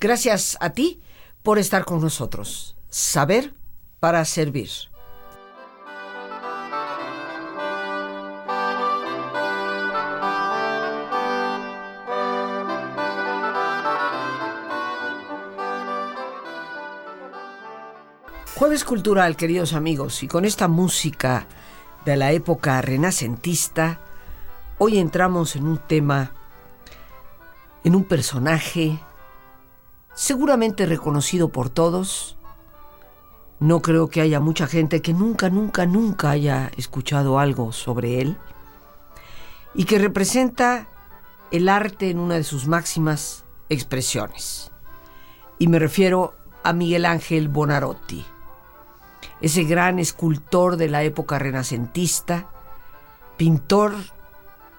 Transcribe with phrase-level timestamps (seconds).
[0.00, 1.00] Gracias a ti
[1.42, 2.76] por estar con nosotros.
[2.88, 3.52] Saber
[3.98, 4.70] para servir.
[18.54, 21.48] Jueves Cultural, queridos amigos, y con esta música
[22.04, 23.98] de la época renacentista,
[24.78, 26.30] hoy entramos en un tema,
[27.82, 29.00] en un personaje
[30.18, 32.36] seguramente reconocido por todos.
[33.60, 38.36] No creo que haya mucha gente que nunca, nunca, nunca haya escuchado algo sobre él
[39.74, 40.88] y que representa
[41.52, 44.72] el arte en una de sus máximas expresiones.
[45.60, 48.24] Y me refiero a Miguel Ángel Bonarotti
[49.40, 52.48] ese gran escultor de la época renacentista,
[53.36, 53.94] pintor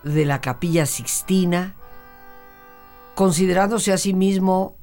[0.04, 1.76] de la capilla sixtina,
[3.16, 4.79] considerándose a sí mismo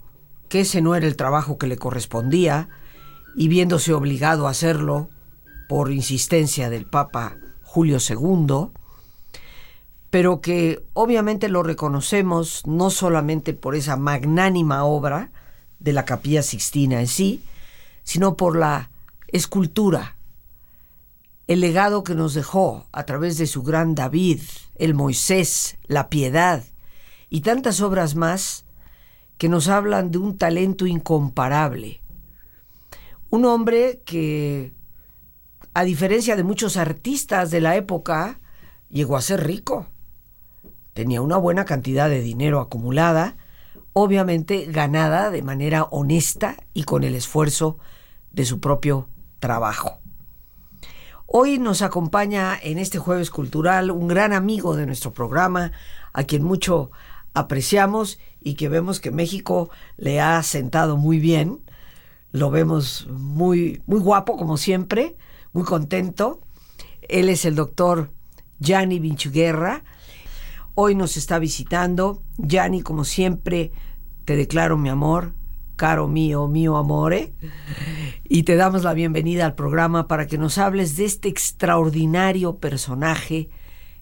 [0.48, 2.68] que ese no era el trabajo que le correspondía
[3.36, 5.08] y viéndose obligado a hacerlo
[5.68, 8.68] por insistencia del Papa Julio II,
[10.10, 15.30] pero que obviamente lo reconocemos no solamente por esa magnánima obra
[15.78, 17.42] de la capilla sixtina en sí,
[18.04, 18.90] sino por la
[19.28, 20.16] escultura,
[21.46, 24.40] el legado que nos dejó a través de su gran David,
[24.76, 26.64] el Moisés, la piedad
[27.30, 28.65] y tantas obras más
[29.38, 32.02] que nos hablan de un talento incomparable.
[33.30, 34.72] Un hombre que,
[35.74, 38.40] a diferencia de muchos artistas de la época,
[38.88, 39.86] llegó a ser rico.
[40.94, 43.36] Tenía una buena cantidad de dinero acumulada,
[43.92, 47.78] obviamente ganada de manera honesta y con el esfuerzo
[48.30, 49.08] de su propio
[49.38, 50.00] trabajo.
[51.26, 55.72] Hoy nos acompaña en este jueves cultural un gran amigo de nuestro programa,
[56.12, 56.92] a quien mucho
[57.34, 61.64] apreciamos y que vemos que México le ha sentado muy bien.
[62.30, 65.16] Lo vemos muy, muy guapo, como siempre,
[65.52, 66.40] muy contento.
[67.08, 68.12] Él es el doctor
[68.60, 69.82] Gianni Vinchuguerra.
[70.76, 72.22] Hoy nos está visitando.
[72.38, 73.72] Gianni, como siempre,
[74.24, 75.34] te declaro mi amor,
[75.74, 77.34] caro mío, mío amore,
[78.22, 83.50] y te damos la bienvenida al programa para que nos hables de este extraordinario personaje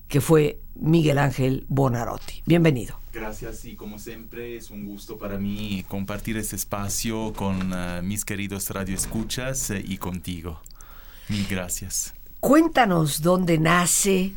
[0.06, 2.43] que fue Miguel Ángel Bonarotti.
[2.44, 3.04] Bienvenido.
[3.15, 8.25] Gracias y como siempre es un gusto para mí compartir este espacio con uh, mis
[8.25, 10.61] queridos radioescuchas uh, y contigo.
[11.29, 12.13] Mil gracias.
[12.41, 14.33] Cuéntanos dónde nace,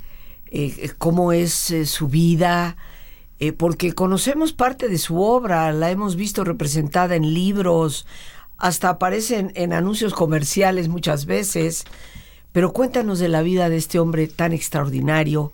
[0.51, 2.77] eh, cómo es eh, su vida,
[3.39, 8.05] eh, porque conocemos parte de su obra, la hemos visto representada en libros,
[8.57, 11.83] hasta aparecen en anuncios comerciales muchas veces,
[12.51, 15.51] pero cuéntanos de la vida de este hombre tan extraordinario,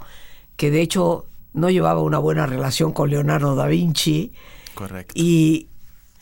[0.57, 4.33] que de hecho no llevaba una buena relación con Leonardo da Vinci.
[4.73, 5.13] Correcto.
[5.15, 5.67] Y,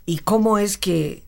[0.06, 1.24] y cómo es que,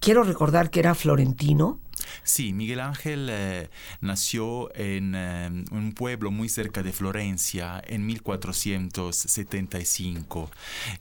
[0.00, 1.78] quiero recordar que era florentino,
[2.24, 3.68] Sí, Miguel Ángel eh,
[4.00, 10.50] nació en eh, un pueblo muy cerca de Florencia en 1475.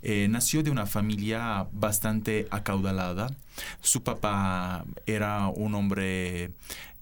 [0.01, 3.29] Eh, nació de una familia bastante acaudalada.
[3.81, 6.51] Su papá era un hombre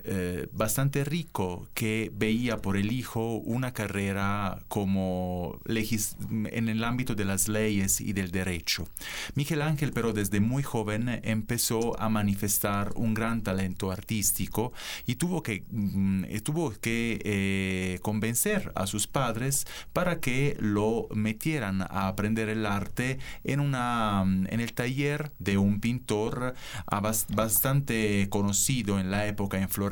[0.06, 7.26] eh, bastante rico que veía por el hijo una carrera como en el ámbito de
[7.26, 8.88] las leyes y del derecho.
[9.36, 14.72] Miguel Ángel, pero desde muy joven empezó a manifestar un gran talento artístico
[15.06, 21.10] y tuvo que, mm, eh, tuvo que eh, convencer a sus padres para que lo
[21.14, 26.54] metieran a aprender el arte en, una, mm, en el taller de un pintor
[26.88, 29.89] ah, bastante conocido en la época en Florencia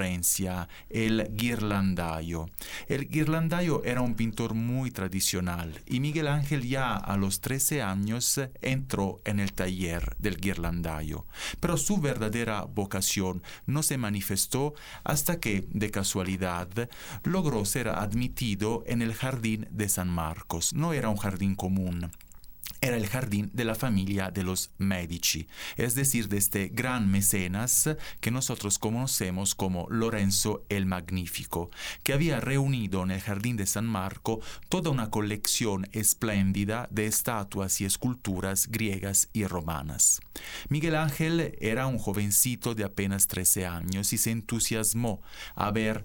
[0.90, 2.50] el Ghirlandaio.
[2.88, 8.40] El Ghirlandaio era un pintor muy tradicional y Miguel Ángel ya a los 13 años
[8.62, 11.26] entró en el taller del Ghirlandaio.
[11.60, 14.74] Pero su verdadera vocación no se manifestó
[15.04, 16.70] hasta que, de casualidad,
[17.24, 20.74] logró ser admitido en el jardín de San Marcos.
[20.74, 22.12] No era un jardín común
[22.82, 27.90] era el jardín de la familia de los Medici, es decir, de este gran mecenas
[28.20, 31.72] que nosotros conocemos como Lorenzo el Magnífico,
[32.04, 37.82] que había reunido en el jardín de San Marco toda una colección espléndida de estatuas
[37.82, 40.22] y esculturas griegas y romanas.
[40.70, 45.22] Miguel Ángel era un jovencito de apenas 13 años y se entusiasmó
[45.56, 46.04] a ver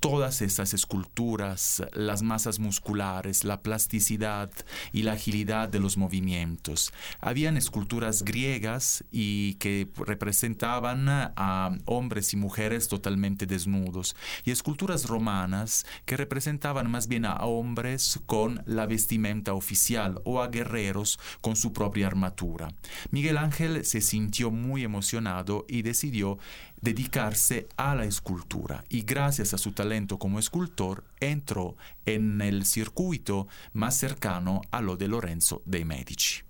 [0.00, 4.50] todas esas esculturas, las masas musculares, la plasticidad
[4.92, 6.92] y la agilidad de los movimientos.
[7.20, 14.14] Habían esculturas griegas y que representaban a hombres y mujeres totalmente desnudos
[14.44, 20.48] y esculturas romanas que representaban más bien a hombres con la vestimenta oficial o a
[20.48, 22.68] guerreros con su propia armatura.
[23.10, 26.38] Miguel Ángel se sintió muy emocionado y decidió
[26.84, 33.48] dedicarse a la escultura y gracias a su talento como escultor entró en el circuito
[33.72, 36.42] más cercano a lo de Lorenzo de Medici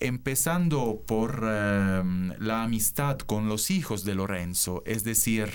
[0.00, 5.48] empezando por em, la amistad con los hijos de Lorenzo, es decir,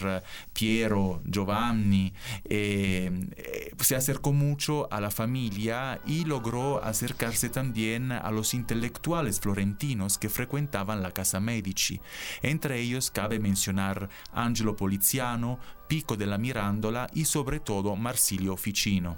[0.54, 2.14] Piero, Giovanni,
[2.46, 9.40] em, eh, se acercó mucho a la familia y logró acercarse también a los intelectuales
[9.40, 12.00] florentinos que frecuentaban la casa Medici.
[12.42, 19.18] Entre ellos cabe mencionar Angelo Poliziano, Pico della Mirandola y sobre todo Marsilio Ficino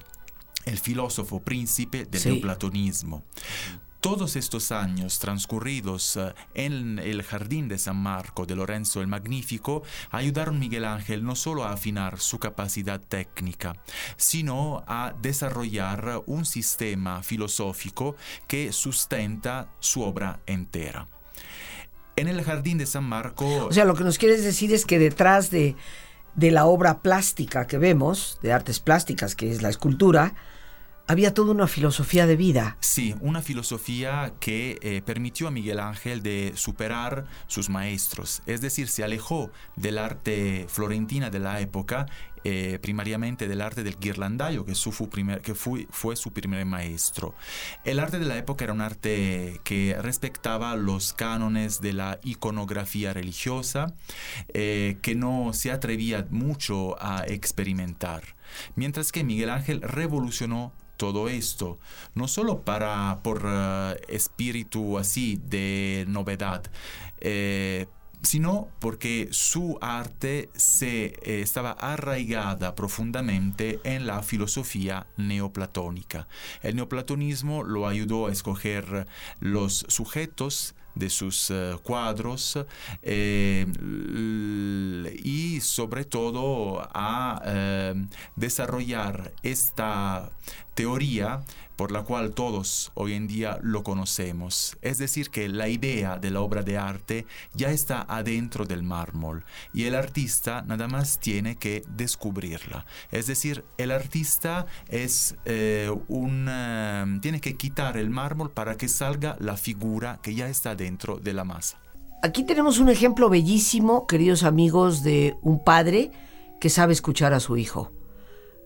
[0.65, 3.23] el filósofo príncipe del neoplatonismo.
[4.03, 9.83] Todos estos años transcurridos eh, en el jardín de San Marco de Lorenzo el Magnífico
[10.11, 13.77] ayudaron Miguel Ángel no solo a afinar su capacidad técnica,
[14.17, 21.07] sino a desarrollar un sistema filosófico que sustenta su obra entera.
[22.17, 23.67] En el jardín de San Marco...
[23.67, 25.77] O sea, lo que nos quieres decir es que detrás de,
[26.35, 30.35] de la obra plástica que vemos, de artes plásticas, que es la escultura,
[31.07, 32.77] había toda una filosofía de vida.
[32.79, 38.87] Sí, una filosofía que eh, permitió a Miguel Ángel de superar sus maestros, es decir,
[38.87, 42.05] se alejó del arte florentina de la época,
[42.45, 47.35] eh, primariamente del arte del guirlandayo, que, su fue, su primer maestro.
[47.85, 53.13] El arte de la época era un arte que respectaba los cánones de la iconografía
[53.13, 53.93] religiosa,
[54.53, 58.23] eh, que no se atrevía mucho a experimentar.
[58.75, 61.79] Mientras que Miguel Ángel revolucionó todo esto,
[62.13, 66.63] no solo para, por eh, espíritu así de novedad,
[68.23, 76.27] sino porque su arte se eh, estaba arraigada profundamente en la filosofía neoplatónica.
[76.61, 79.07] El neoplatonismo lo ayudó a escoger
[79.39, 82.59] los sujetos de sus cuadros
[85.23, 87.95] y sobre todo a
[88.35, 90.31] desarrollar esta
[90.75, 91.43] teoría
[91.75, 94.77] por la cual todos hoy en día lo conocemos.
[94.81, 99.43] Es decir, que la idea de la obra de arte ya está adentro del mármol
[99.73, 102.85] y el artista nada más tiene que descubrirla.
[103.11, 108.87] Es decir, el artista es eh, un, eh, tiene que quitar el mármol para que
[108.87, 111.79] salga la figura que ya está dentro de la masa.
[112.21, 116.11] Aquí tenemos un ejemplo bellísimo, queridos amigos, de un padre
[116.61, 117.91] que sabe escuchar a su hijo.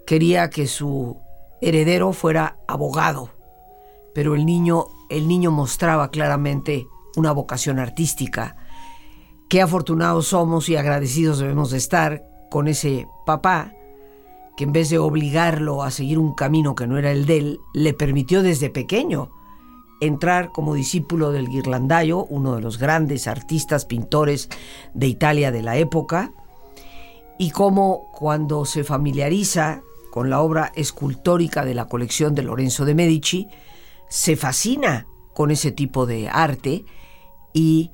[0.06, 1.18] Quería que su
[1.62, 3.30] heredero fuera abogado,
[4.14, 8.56] pero el niño, el niño mostraba claramente una vocación artística.
[9.50, 13.74] Qué afortunados somos y agradecidos debemos de estar con ese papá
[14.58, 17.60] que en vez de obligarlo a seguir un camino que no era el de él,
[17.74, 19.30] le permitió desde pequeño
[20.02, 24.50] entrar como discípulo del Ghirlandaio, uno de los grandes artistas pintores
[24.96, 26.32] de Italia de la época,
[27.38, 29.84] y cómo cuando se familiariza
[30.18, 33.50] con la obra escultórica de la colección de Lorenzo de Medici,
[34.10, 35.06] se fascina
[35.36, 36.86] con ese tipo de arte
[37.54, 37.92] y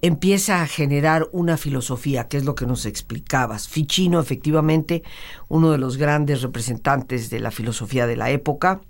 [0.00, 3.68] empieza a generar una filosofía, que es lo que nos explicabas.
[3.68, 5.02] Ficino, efectivamente,
[5.48, 8.80] uno de los grandes representantes de la filosofía de la época,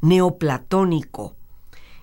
[0.00, 1.36] neoplatónico.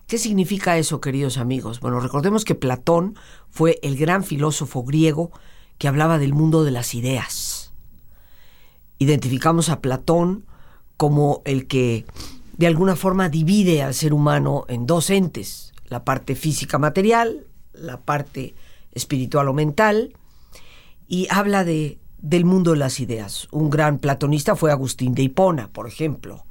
[0.05, 1.79] ¿Qué significa eso, queridos amigos?
[1.79, 3.15] Bueno, recordemos que Platón
[3.49, 5.31] fue el gran filósofo griego
[5.79, 7.44] que hablaba del mundo de las ideas
[9.05, 10.45] identificamos a Platón
[10.97, 12.05] como el que
[12.57, 17.99] de alguna forma divide al ser humano en dos entes, la parte física material, la
[18.01, 18.55] parte
[18.91, 20.13] espiritual o mental,
[21.07, 23.47] y habla de, del mundo de las ideas.
[23.51, 26.45] Un gran platonista fue Agustín de Hipona, por ejemplo.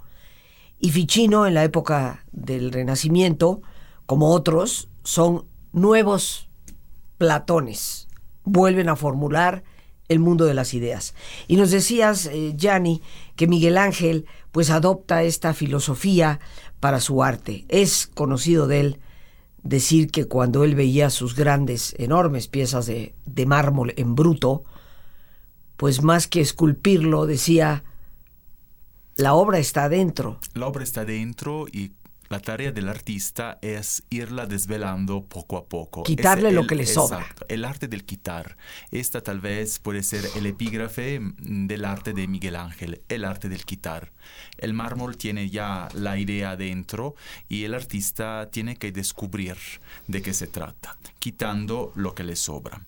[0.79, 3.63] Y Ficino, en la época del Renacimiento,
[4.07, 6.49] como otros, son nuevos
[7.17, 8.09] platones.
[8.45, 9.65] Vuelven a formular
[10.09, 11.15] el mundo de las ideas.
[11.49, 13.03] Y nos decías, eh, Gianni,
[13.37, 16.41] que Miguel Ángel pues adopta esta filosofía
[16.81, 17.65] para su arte.
[17.69, 19.01] Es conocido de él
[19.63, 24.65] decir que cuando él veía sus grandes, enormes piezas de, de mármol en bruto,
[25.77, 27.83] pues más que esculpirlo, decía,
[29.17, 30.39] la obra está adentro.
[30.55, 31.93] La obra está dentro y
[32.29, 36.03] la tarea del artista es irla desvelando poco a poco.
[36.05, 37.19] Quitarle Es lo el- que le sobra.
[37.21, 38.57] exacto, el arte del quitar.
[38.91, 43.49] Esta tal vez puede ser el epígrafe mm, del arte de Miguel Ángel, el arte
[43.49, 44.13] del quitar.
[44.59, 47.15] El mármol tiene ya la idea dentro
[47.49, 49.57] y el artista tiene que descubrir
[50.09, 52.81] de qué se trata, quitando lo que le sobra.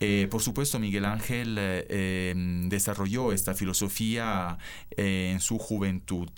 [0.00, 2.34] Eh, por supuesto, Miguel Ángel eh, eh,
[2.68, 4.58] desarrolló esta filosofía
[4.96, 6.28] eh, en su juventud,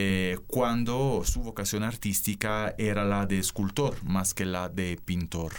[0.00, 5.50] eh, cuando su vocación artística era la de escultor más que la de pintor.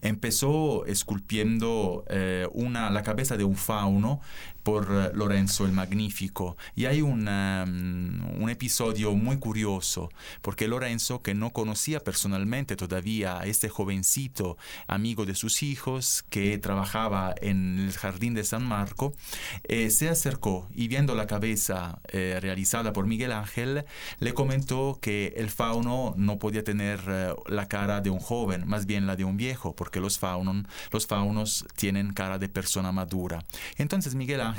[0.00, 4.20] Empezó esculpiendo eh, una, la cabeza de un fauno
[4.66, 6.56] por eh, Lorenzo el Magnífico.
[6.74, 10.10] Y hay un, um, un episodio muy curioso,
[10.42, 14.58] porque Lorenzo, que no conocía personalmente todavía a este jovencito
[14.88, 19.14] amigo de sus hijos, que trabajaba en el jardín de San Marco,
[19.62, 23.84] eh, se acercó y viendo la cabeza eh, realizada por Miguel Ángel,
[24.18, 26.98] le comentó que el fauno no podía tener
[27.46, 31.06] la cara de un joven, más bien la de un viejo, porque los, faunon, los
[31.06, 33.44] faunos tienen cara de persona madura.
[33.76, 34.55] Entonces Miguel Ángel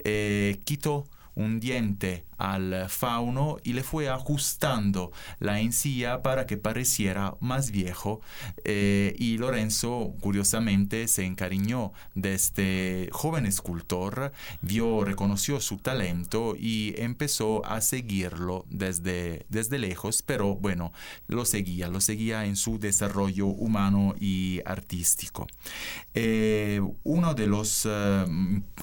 [0.00, 7.34] eh, quitó un diente al fauno y le fue ajustando la encía para que pareciera
[7.40, 8.20] más viejo
[8.64, 16.94] eh, y Lorenzo curiosamente se encariñó de este joven escultor, vio, reconoció su talento y
[16.96, 20.92] empezó a seguirlo desde, desde lejos, pero bueno,
[21.26, 25.46] lo seguía, lo seguía en su desarrollo humano y artístico.
[26.14, 28.24] Eh, uno de los, eh,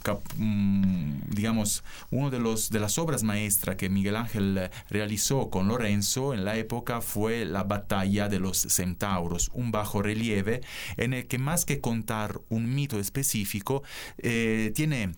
[0.01, 3.44] cap- mm, digamos, uno de, los, de las obras maestras
[3.77, 9.51] que Miguel Ángel realizó con Lorenzo en la época fue la batalla de los centauros,
[9.53, 10.61] un bajo relieve
[10.97, 13.83] en el que más que contar un mito específico,
[14.17, 15.11] eh, tiene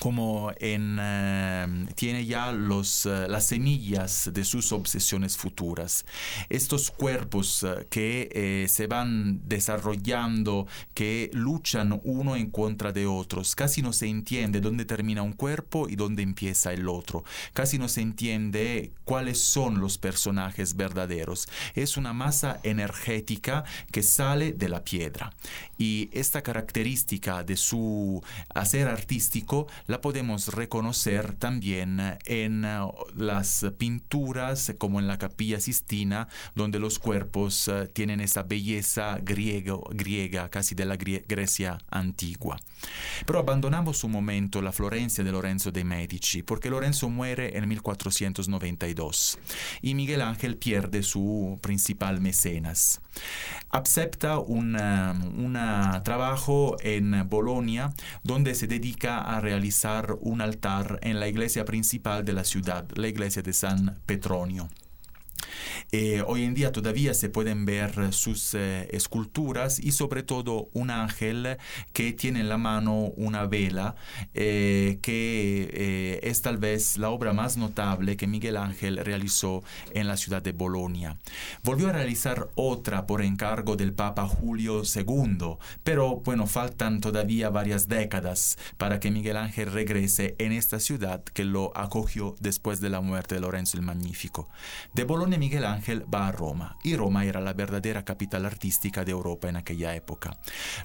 [0.00, 6.04] como en, eh, tiene ya los, eh, las semillas de sus obsesiones futuras.
[6.48, 13.54] Estos cuerpos eh, que se van desarrollando, que luchan uno en contra de otros.
[13.54, 17.24] Casi no se entiende dónde termina un cuerpo y dónde empieza el otro.
[17.52, 21.48] Casi no se entiende cuáles son los personajes verdaderos.
[21.74, 25.32] Es una masa energética que sale de la piedra.
[25.78, 28.22] Y esta característica de su
[28.54, 36.28] hacer artístico la podemos reconocer también en uh, las pinturas como en la capilla Sistina,
[36.54, 42.58] donde los cuerpos uh, tienen esa belleza griego, griega, casi de la Grie- Grecia antigua.
[43.26, 49.38] Pero abandonamos un momento la Florencia de Lorenzo de Medici, porque Lorenzo muere en 1492
[49.82, 53.00] y Miguel Ángel pierde su principal mecenas.
[53.70, 57.92] Acepta un una trabajo en Bolonia
[58.22, 59.65] donde se dedica a realizar
[60.20, 64.68] un altar en la iglesia principal de la ciudad, la iglesia de San Petronio.
[65.92, 70.90] Eh, hoy en día todavía se pueden ver sus eh, esculturas y sobre todo un
[70.90, 71.56] ángel
[71.92, 73.94] que tiene en la mano una vela
[74.34, 80.08] eh, que eh, es tal vez la obra más notable que Miguel Ángel realizó en
[80.08, 81.16] la ciudad de Bolonia.
[81.62, 87.88] Volvió a realizar otra por encargo del Papa Julio II, pero bueno, faltan todavía varias
[87.88, 93.00] décadas para que Miguel Ángel regrese en esta ciudad que lo acogió después de la
[93.00, 94.48] muerte de Lorenzo el Magnífico.
[94.94, 99.12] De Bolonia Miguel Ángel va a Roma y Roma era la verdadera capital artística de
[99.12, 100.36] Europa en aquella época.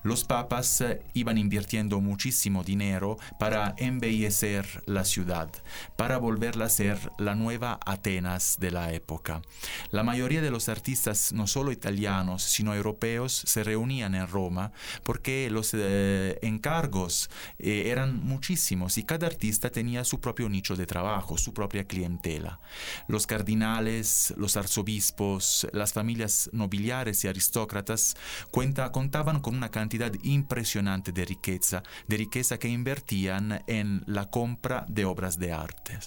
[0.03, 5.49] Los papas eh, iban invirtiendo muchísimo dinero para embellecer la ciudad,
[5.95, 9.41] para volverla a ser la nueva Atenas de la época.
[9.89, 15.49] La mayoría de los artistas, no solo italianos, sino europeos, se reunían en Roma porque
[15.49, 21.39] los eh, encargos eh, eran muchísimos y cada artista tenía su propio nicho de trabajo,
[21.39, 22.59] su propia clientela.
[23.07, 28.15] Los cardinales, los arzobispos, las familias nobiliares y aristócratas
[28.51, 34.85] cuenta, contaban con una cantidad impresionante de riqueza, de riqueza que invertían en la compra
[34.87, 35.99] de obras de arte.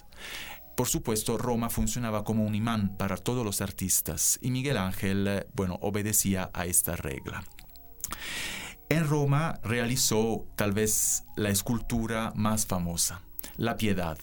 [0.76, 5.78] Por supuesto, Roma funcionaba como un imán para todos los artistas y Miguel Ángel, bueno,
[5.80, 7.44] obedecía a esta regla.
[8.88, 13.22] En Roma realizó tal vez la escultura más famosa,
[13.56, 14.18] la Piedad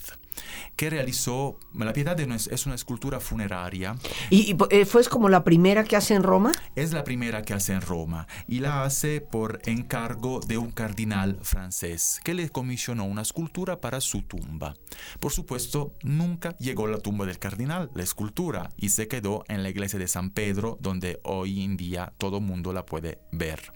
[0.76, 3.96] que realizó, la Piedad es una escultura funeraria.
[4.30, 6.52] ¿Y, y eh, fue como la primera que hace en Roma?
[6.76, 11.40] Es la primera que hace en Roma y la hace por encargo de un cardinal
[11.42, 14.76] francés que le comisionó una escultura para su tumba.
[15.20, 19.64] Por supuesto, nunca llegó a la tumba del cardinal, la escultura, y se quedó en
[19.64, 23.74] la iglesia de San Pedro, donde hoy en día todo mundo la puede ver.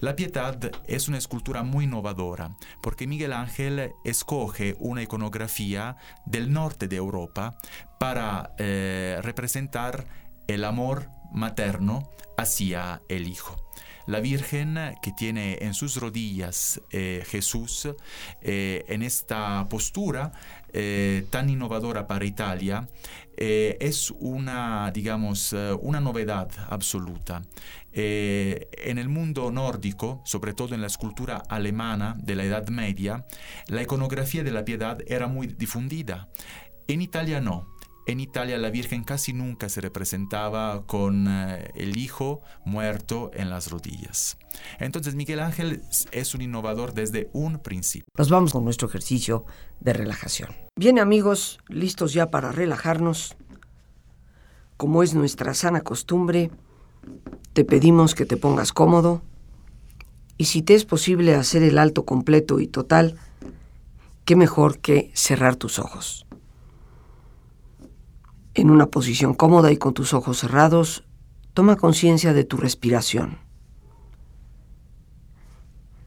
[0.00, 5.89] La Piedad es una escultura muy innovadora porque Miguel Ángel escoge una iconografía
[6.24, 7.56] del norte de Europa
[7.98, 10.04] para eh, representar
[10.46, 13.56] el amor materno hacia el Hijo.
[14.10, 17.88] La Virgen que tiene en sus rodillas eh, Jesús
[18.42, 20.32] eh, en esta postura
[20.72, 22.88] eh, tan innovadora para Italia
[23.36, 27.40] es una, digamos, una novedad absoluta.
[27.90, 33.24] en el mundo nórdico, sobre todo en la escultura alemana de la Edad Media,
[33.68, 36.28] la iconografía de la piedad era muy difundida.
[36.86, 37.66] En Italia no.
[38.10, 43.70] En Italia la Virgen casi nunca se representaba con eh, el Hijo muerto en las
[43.70, 44.36] rodillas.
[44.80, 48.08] Entonces Miguel Ángel es un innovador desde un principio.
[48.18, 49.44] Nos vamos con nuestro ejercicio
[49.78, 50.50] de relajación.
[50.74, 53.36] Bien amigos, listos ya para relajarnos.
[54.76, 56.50] Como es nuestra sana costumbre,
[57.52, 59.22] te pedimos que te pongas cómodo
[60.36, 63.20] y si te es posible hacer el alto completo y total,
[64.24, 66.26] qué mejor que cerrar tus ojos.
[68.54, 71.04] En una posición cómoda y con tus ojos cerrados,
[71.54, 73.38] toma conciencia de tu respiración.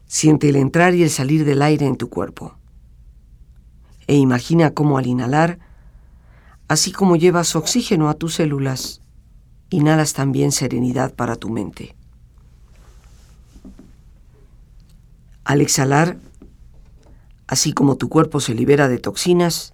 [0.06, 2.56] Siente el entrar y el salir del aire en tu cuerpo.
[4.06, 5.58] E imagina cómo al inhalar,
[6.68, 9.00] así como llevas oxígeno a tus células,
[9.70, 11.96] inhalas también serenidad para tu mente.
[15.44, 16.18] Al exhalar,
[17.46, 19.73] así como tu cuerpo se libera de toxinas,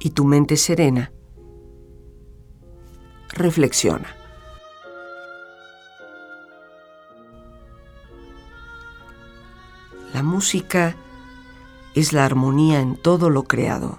[0.00, 1.12] y tu mente serena,
[3.28, 4.16] reflexiona.
[10.14, 10.96] La música
[11.94, 13.98] es la armonía en todo lo creado.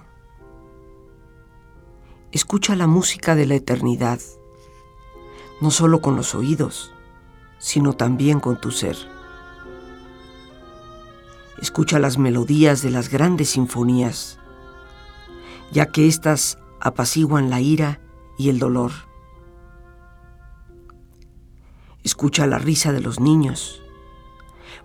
[2.32, 4.20] Escucha la música de la eternidad,
[5.62, 6.92] no solo con los oídos,
[7.60, 8.98] sino también con tu ser.
[11.62, 14.41] Escucha las melodías de las grandes sinfonías,
[15.72, 18.02] ya que éstas apaciguan la ira
[18.38, 18.92] y el dolor.
[22.04, 23.82] Escucha la risa de los niños,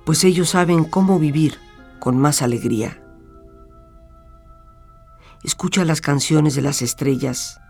[0.04, 1.58] pues ellos saben cómo vivir
[1.98, 3.02] con más alegría.
[5.42, 7.60] Escucha las canciones de las estrellas,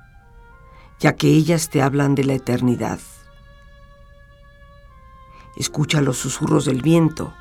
[0.98, 2.98] ya que ellas te hablan de la eternidad.
[5.56, 7.32] Escucha los susurros del viento,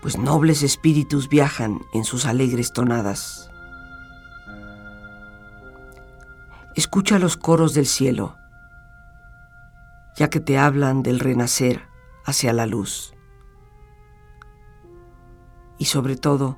[0.00, 3.51] pues nobles espíritus viajan en sus alegres tonadas.
[6.74, 8.34] Escucha los coros del cielo,
[10.16, 11.82] ya que te hablan del renacer
[12.24, 13.12] hacia la luz.
[15.76, 16.56] Y sobre todo,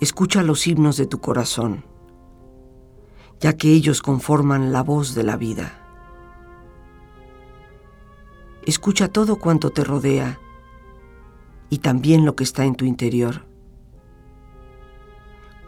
[0.00, 1.84] escucha los himnos de tu corazón,
[3.38, 5.78] ya que ellos conforman la voz de la vida.
[8.66, 10.40] Escucha todo cuanto te rodea
[11.70, 13.46] y también lo que está en tu interior,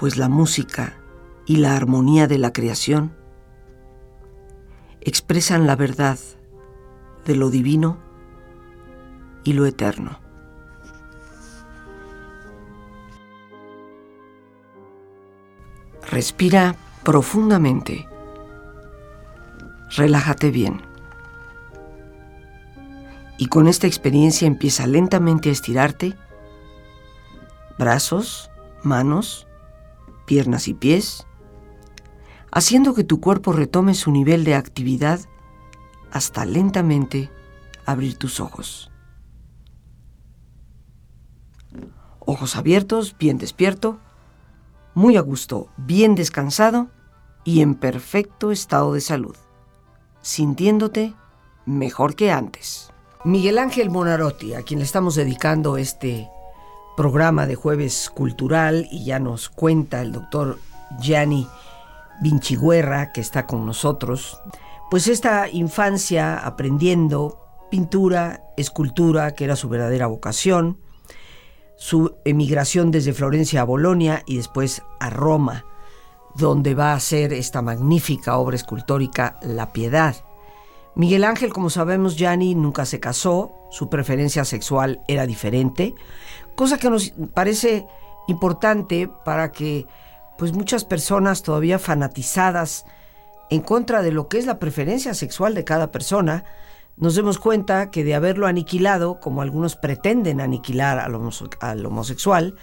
[0.00, 0.96] pues la música
[1.46, 3.19] y la armonía de la creación
[5.00, 6.18] expresan la verdad
[7.24, 7.98] de lo divino
[9.44, 10.18] y lo eterno.
[16.10, 18.08] Respira profundamente.
[19.96, 20.82] Relájate bien.
[23.38, 26.16] Y con esta experiencia empieza lentamente a estirarte.
[27.78, 28.50] Brazos,
[28.82, 29.46] manos,
[30.26, 31.26] piernas y pies,
[32.52, 35.20] haciendo que tu cuerpo retome su nivel de actividad
[36.10, 37.30] hasta lentamente
[37.86, 38.90] abrir tus ojos.
[42.18, 43.98] Ojos abiertos, bien despierto
[44.94, 46.88] muy a gusto, bien descansado
[47.44, 49.36] y en perfecto estado de salud,
[50.20, 51.14] sintiéndote
[51.64, 52.92] mejor que antes.
[53.24, 56.28] Miguel Ángel Monarotti, a quien le estamos dedicando este
[56.96, 60.58] programa de jueves cultural y ya nos cuenta el doctor
[61.00, 61.46] Gianni
[62.20, 64.40] Vinciguerra, que está con nosotros,
[64.90, 67.38] pues esta infancia aprendiendo
[67.70, 70.78] pintura, escultura, que era su verdadera vocación,
[71.76, 75.64] su emigración desde Florencia a Bolonia y después a Roma,
[76.34, 80.16] donde va a hacer esta magnífica obra escultórica La Piedad.
[80.94, 85.94] Miguel Ángel, como sabemos, Gianni nunca se casó, su preferencia sexual era diferente,
[86.56, 87.86] cosa que nos parece
[88.26, 89.86] importante para que
[90.40, 92.86] pues muchas personas todavía fanatizadas
[93.50, 96.44] en contra de lo que es la preferencia sexual de cada persona,
[96.96, 102.56] nos demos cuenta que de haberlo aniquilado, como algunos pretenden aniquilar al, homosexual,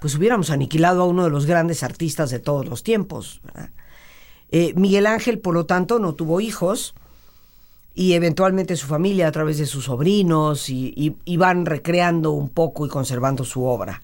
[0.00, 3.40] pues hubiéramos aniquilado a uno de los grandes artistas de todos los tiempos.
[4.52, 6.94] Eh, Miguel Ángel, por lo tanto, no tuvo hijos
[7.96, 12.86] y eventualmente su familia a través de sus sobrinos y, y, van recreando un poco
[12.86, 14.02] y conservando su obra.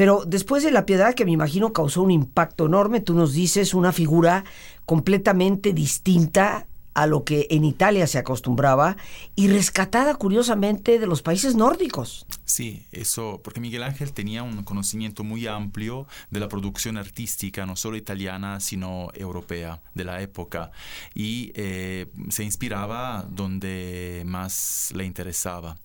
[0.00, 3.74] Pero después de la piedad, que me imagino causó un impacto enorme, tú nos dices
[3.74, 4.44] una figura
[4.86, 8.96] completamente distinta a lo que en Italia se acostumbraba
[9.36, 12.24] y rescatada curiosamente de los países nórdicos.
[12.46, 17.76] Sí, eso, porque Miguel Ángel tenía un conocimiento muy amplio de la producción artística, no
[17.76, 20.70] solo italiana, sino europea de la época,
[21.14, 25.76] y eh, se inspiraba donde más le interesaba.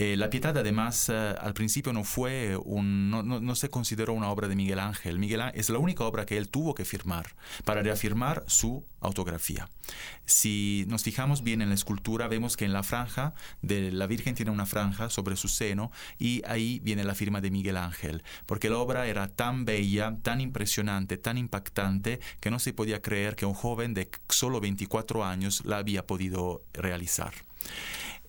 [0.00, 4.56] Eh, la Pietad además eh, al principio no fue no, se consideró una obra de
[4.56, 5.18] Miguel Ángel.
[5.18, 7.34] Miguel Ángel es la única obra que él tuvo que firmar
[7.66, 9.68] para reafirmar su autografía.
[10.24, 14.34] Si nos fijamos bien en la escultura, vemos que en la franja de la Virgen
[14.34, 18.70] tiene una franja sobre su seno y ahí viene la firma de Miguel Ángel, porque
[18.70, 23.44] la obra era tan bella, tan impresionante, tan impactante, que no se podía creer que
[23.44, 27.34] un joven de solo 24 años la había podido realizar.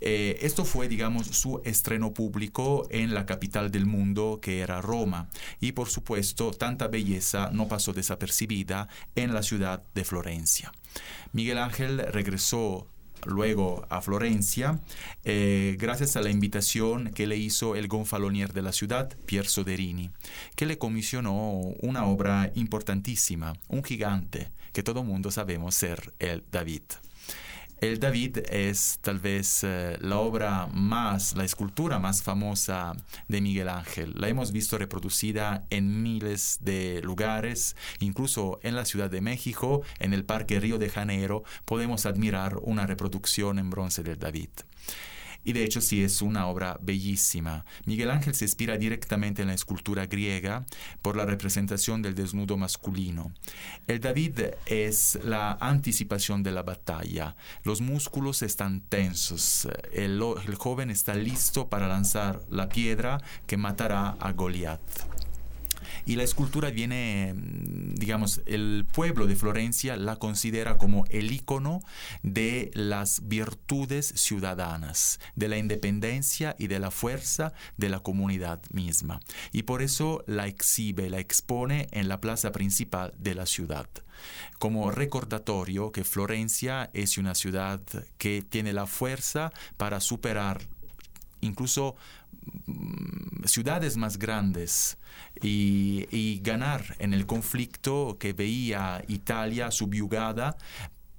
[0.01, 5.29] Eh, esto fue, digamos, su estreno público en la capital del mundo, que era Roma.
[5.59, 10.71] Y por supuesto, tanta belleza no pasó desapercibida en la ciudad de Florencia.
[11.31, 12.87] Miguel Ángel regresó
[13.25, 14.79] luego a Florencia,
[15.23, 20.09] eh, gracias a la invitación que le hizo el gonfalonier de la ciudad, Pier Soderini,
[20.55, 26.83] que le comisionó una obra importantísima, un gigante, que todo mundo sabemos ser el David.
[27.81, 32.93] El David es tal vez eh, la obra más, la escultura más famosa
[33.27, 34.13] de Miguel Ángel.
[34.15, 40.13] La hemos visto reproducida en miles de lugares, incluso en la Ciudad de México, en
[40.13, 44.49] el Parque Río de Janeiro, podemos admirar una reproducción en bronce del David.
[45.43, 47.65] Y de hecho sí es una obra bellísima.
[47.85, 50.65] Miguel Ángel se inspira directamente en la escultura griega
[51.01, 53.33] por la representación del desnudo masculino.
[53.87, 57.35] El David es la anticipación de la batalla.
[57.63, 59.67] Los músculos están tensos.
[59.91, 60.21] El,
[60.57, 64.81] joven está listo para lanzar la piedra que matará a Goliat.
[66.05, 71.81] Y la escultura viene, mm, digamos, el pueblo de Florencia la considera como el icono
[72.23, 79.19] de las virtudes ciudadanas, de la independencia y de la fuerza de la comunidad misma.
[79.51, 83.87] Y por eso la exhibe, la expone en la plaza principal de la ciudad
[84.59, 87.81] como recordatorio que Florencia es una ciudad
[88.17, 90.61] que tiene la fuerza para superar
[91.41, 91.95] incluso
[92.65, 94.97] mm, ciudades más grandes
[95.41, 100.57] y, ganar en el conflicto que veía Italia subyugada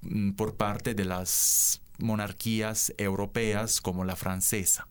[0.01, 4.87] mm, por parte de las monarquías europeas como la francesa.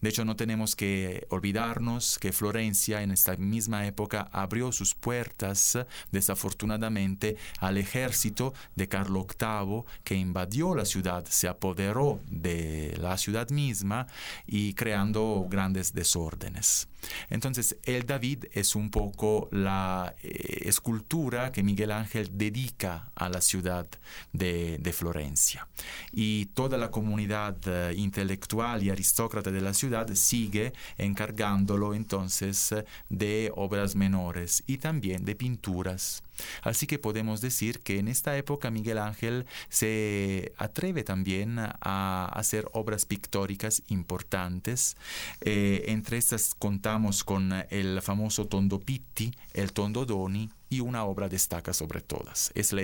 [0.00, 5.78] De hecho, no tenemos que olvidarnos que Florencia en esta misma época abrió sus puertas,
[6.12, 13.50] desafortunadamente, al ejército de Carlo VIII que invadió la ciudad, se apoderó de la ciudad
[13.50, 14.06] misma
[14.46, 16.88] y creando grandes desórdenes.
[17.30, 23.40] Entonces, el David es un poco la eh, escultura que Miguel Ángel dedica a la
[23.40, 23.86] ciudad
[24.32, 25.66] de, Florencia.
[26.12, 32.74] Y toda la comunidad eh, intelectual y aristócrata de la ciudad sigue encargándolo entonces
[33.10, 36.22] de obras menores y también de pinturas.
[36.62, 42.68] Así que podemos decir que en esta época Miguel Ángel se atreve también a hacer
[42.72, 44.96] obras pictóricas importantes.
[45.40, 51.28] Eh, entre estas contamos con el famoso Tondo Pitti, el Tondo Doni, y una obra
[51.28, 52.50] destaca sobre todas.
[52.54, 52.74] Es,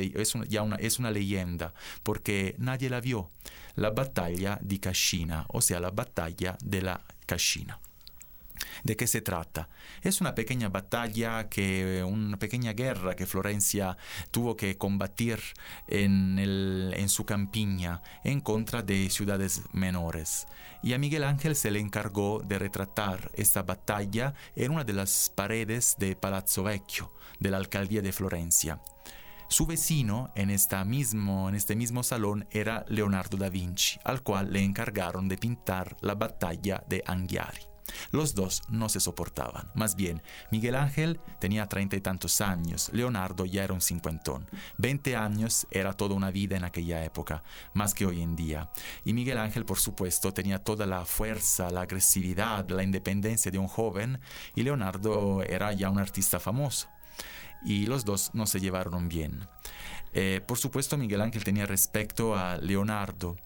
[0.49, 3.31] ya una, es una leyenda porque nadie la vio.
[3.75, 7.81] La batalla di Cascina, o sea, la batalla de la Cascina.
[8.85, 9.69] ¿De qué se trata?
[10.03, 13.97] Es una pequeña batalla, que, una pequeña guerra que Florencia
[14.31, 15.41] tuvo que combatir
[15.89, 20.47] en, su campiña en contra de ciudades menores.
[20.83, 25.33] Y a Miguel Ángel se le encargó de retratar esta batalla en una de las
[25.35, 28.81] paredes de Palazzo Vecchio, de la alcaldía de Florencia.
[29.49, 34.51] Su vecino en, esta mismo, en este mismo salón era Leonardo da Vinci, al cual
[34.51, 37.72] le encargaron de pintar la batalla de Anghiari.
[38.11, 39.71] Los dos no se soportaban.
[39.75, 44.49] Más bien, Miguel Ángel tenía treinta y tantos años, Leonardo ya era un cincuentón.
[44.79, 47.43] Veinte años era toda una vida en aquella época,
[47.75, 48.71] más que hoy en día.
[49.05, 53.69] Y Miguel Ángel, por supuesto, tenía toda la fuerza, la agresividad, la independencia de un
[53.69, 54.21] joven,
[54.55, 56.89] y Leonardo era ya un artista famoso.
[57.65, 59.47] Y los dos no se llevaron bien.
[60.15, 63.37] Eh, por supuesto, Miguel Ángel tenía respecto a Leonardo.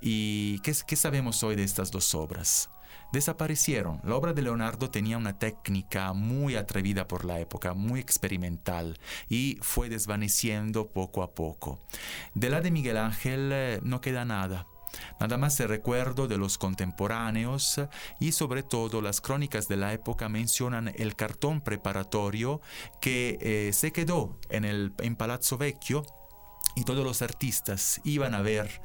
[0.00, 2.70] ¿Y qué, qué sabemos hoy de estas dos obras?
[3.12, 4.00] Desaparecieron.
[4.04, 9.58] La obra de Leonardo tenía una técnica muy atrevida por la época, muy experimental, y
[9.62, 11.78] fue desvaneciendo poco a poco.
[12.34, 14.66] De la de Miguel Ángel eh, no queda nada.
[15.20, 17.80] Nada más el recuerdo de los contemporáneos
[18.18, 22.60] y sobre todo las crónicas de la época mencionan el cartón preparatorio
[23.00, 26.04] que eh, se quedó en, el, en Palazzo Vecchio
[26.74, 28.80] y todos los artistas iban a ver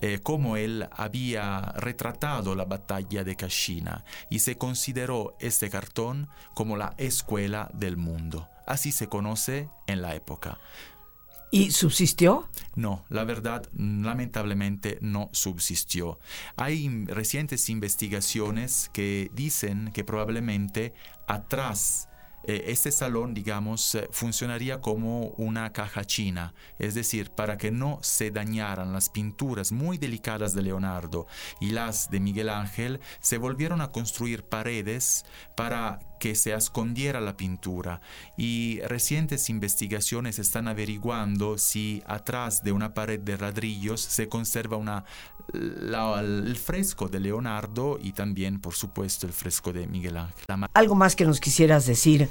[0.00, 6.76] eh, cómo él había retratado la batalla de Cascina y se consideró este cartón como
[6.76, 8.48] la escuela del mundo.
[8.66, 10.58] Así se conoce en la época.
[11.52, 12.48] ¿Y subsistió?
[12.76, 16.20] No, la verdad, lamentablemente no subsistió.
[16.56, 20.94] Hay recientes investigaciones que dicen que probablemente
[21.26, 22.09] atrás
[22.44, 28.30] este salón, digamos, eh, funcionaría como una caja china, es decir, para que no se
[28.30, 31.26] dañaran las pinturas muy delicadas de Leonardo
[31.60, 35.24] y las de Miguel Ángel, se volvieron a construir paredes
[35.54, 38.00] para que se escondiera la pintura.
[38.36, 45.04] Y recientes investigaciones están averiguando si atrás de una pared de ladrillos se conserva una,
[45.52, 50.44] el fresco de Leonardo y también por supuesto el fresco de Miguel Ángel.
[50.74, 52.28] Algo más que nos quisieras decir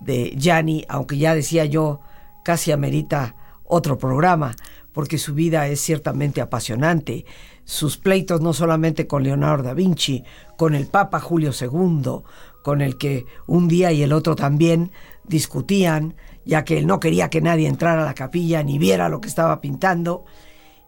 [0.00, 2.00] de Gianni, aunque ya decía yo,
[2.44, 4.54] casi amerita otro programa,
[4.92, 7.24] porque su vida es ciertamente apasionante.
[7.64, 10.24] Sus pleitos no solamente con Leonardo da Vinci,
[10.56, 12.22] con el Papa Julio II,
[12.62, 14.90] con el que un día y el otro también
[15.24, 19.20] discutían, ya que él no quería que nadie entrara a la capilla ni viera lo
[19.20, 20.24] que estaba pintando,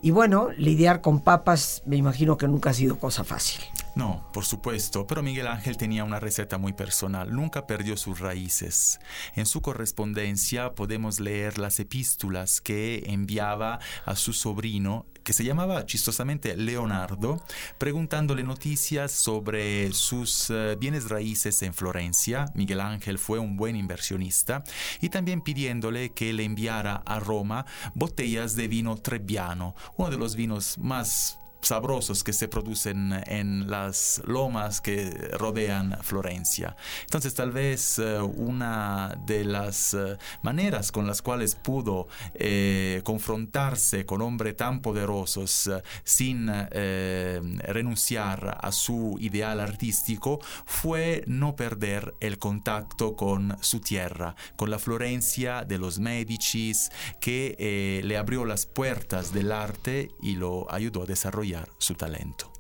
[0.05, 3.61] Y bueno, lidiar con papas me imagino que nunca ha sido cosa fácil.
[3.94, 8.98] No, por supuesto, pero Miguel Ángel tenía una receta muy personal, nunca perdió sus raíces.
[9.35, 15.87] En su correspondencia podemos leer las epístolas que enviaba a su sobrino que se llamaba
[15.87, 17.44] chistosamente Leonardo,
[17.78, 22.46] preguntándole noticias sobre sus eh, bienes raíces en Florencia.
[22.55, 24.64] Miguel Ángel fue un buen inversionista
[25.00, 30.35] y también pidiéndole que le enviara a Roma botellas de vino Trebbiano, uno de los
[30.35, 36.77] vinos más sabrosos que se producen en las lomas que rodean Florencia.
[37.03, 44.05] Entonces tal vez eh, una de las eh, maneras con las cuales pudo eh, confrontarse
[44.05, 45.70] con hombres tan poderosos
[46.05, 54.70] sin renunciar a su ideal artístico fue no perder el contacto con su tierra, con
[54.70, 61.03] la Florencia de los Medicis, que le abrió las puertas del arte y lo ayudó
[61.03, 62.51] a desarrollar su talento.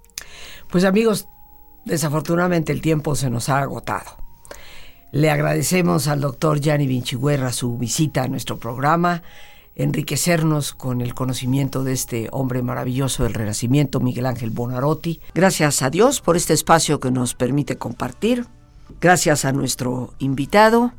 [0.70, 1.28] Pues amigos,
[1.84, 4.16] desafortunadamente el tiempo se nos ha agotado.
[5.12, 9.22] Le agradecemos al doctor Gianni Vinciguerra su visita a nuestro programa,
[9.74, 15.20] enriquecernos con el conocimiento de este hombre maravilloso del Renacimiento, Miguel Ángel Bonarotti.
[15.34, 18.46] Gracias a Dios por este espacio que nos permite compartir.
[19.00, 20.92] Gracias a nuestro invitado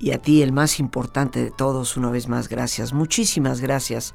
[0.00, 2.92] y a ti, el más importante de todos, una vez más, gracias.
[2.92, 4.14] Muchísimas gracias